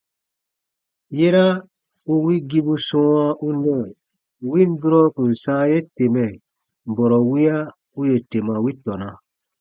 Yera 1.17 1.45
u 2.11 2.13
wigibu 2.25 2.73
sɔ̃ɔwa 2.87 3.25
u 3.45 3.47
nɛɛ 3.61 3.85
win 4.49 4.69
durɔ 4.81 5.01
kùn 5.15 5.31
sãa 5.43 5.63
ye 5.71 5.77
temɛ, 5.95 6.25
bɔrɔ 6.95 7.17
wiya 7.29 7.57
u 7.97 7.99
yè 8.09 8.17
tema 8.29 8.55
wi 8.63 8.71
tɔna. 8.83 9.09